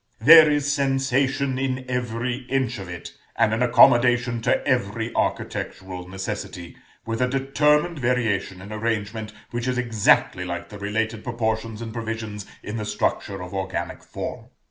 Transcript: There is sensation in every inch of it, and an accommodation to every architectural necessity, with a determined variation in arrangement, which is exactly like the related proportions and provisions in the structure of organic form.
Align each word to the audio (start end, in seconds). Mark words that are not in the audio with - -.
There 0.19 0.49
is 0.49 0.73
sensation 0.73 1.59
in 1.59 1.85
every 1.87 2.37
inch 2.49 2.79
of 2.79 2.89
it, 2.89 3.13
and 3.35 3.53
an 3.53 3.61
accommodation 3.61 4.41
to 4.41 4.67
every 4.67 5.13
architectural 5.13 6.07
necessity, 6.07 6.75
with 7.05 7.21
a 7.21 7.27
determined 7.27 7.99
variation 7.99 8.63
in 8.63 8.73
arrangement, 8.73 9.31
which 9.51 9.67
is 9.67 9.77
exactly 9.77 10.43
like 10.43 10.69
the 10.69 10.79
related 10.79 11.23
proportions 11.23 11.83
and 11.83 11.93
provisions 11.93 12.47
in 12.63 12.77
the 12.77 12.85
structure 12.85 13.43
of 13.43 13.53
organic 13.53 14.03
form. 14.03 14.45